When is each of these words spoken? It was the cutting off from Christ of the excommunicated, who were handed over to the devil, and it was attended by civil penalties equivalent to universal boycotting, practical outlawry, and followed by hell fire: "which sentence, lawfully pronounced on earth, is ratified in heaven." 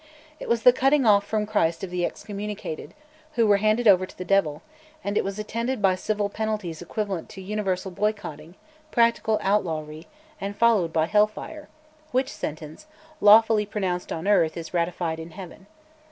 It 0.39 0.49
was 0.49 0.63
the 0.63 0.73
cutting 0.73 1.05
off 1.05 1.23
from 1.27 1.45
Christ 1.45 1.83
of 1.83 1.91
the 1.91 2.07
excommunicated, 2.07 2.95
who 3.33 3.45
were 3.45 3.57
handed 3.57 3.87
over 3.87 4.07
to 4.07 4.17
the 4.17 4.25
devil, 4.25 4.63
and 5.03 5.15
it 5.15 5.23
was 5.23 5.37
attended 5.37 5.79
by 5.79 5.93
civil 5.93 6.27
penalties 6.27 6.81
equivalent 6.81 7.29
to 7.29 7.39
universal 7.43 7.91
boycotting, 7.91 8.55
practical 8.89 9.37
outlawry, 9.43 10.07
and 10.41 10.55
followed 10.55 10.91
by 10.91 11.05
hell 11.05 11.27
fire: 11.27 11.69
"which 12.11 12.29
sentence, 12.33 12.87
lawfully 13.19 13.67
pronounced 13.67 14.11
on 14.11 14.27
earth, 14.27 14.57
is 14.57 14.73
ratified 14.73 15.19
in 15.19 15.29
heaven." 15.37 15.67